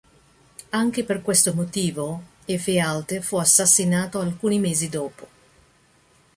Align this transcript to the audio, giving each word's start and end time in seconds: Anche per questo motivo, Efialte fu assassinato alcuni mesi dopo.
Anche 0.69 1.03
per 1.03 1.21
questo 1.21 1.53
motivo, 1.53 2.23
Efialte 2.45 3.21
fu 3.21 3.35
assassinato 3.37 4.19
alcuni 4.19 4.57
mesi 4.57 4.89
dopo. 4.89 5.27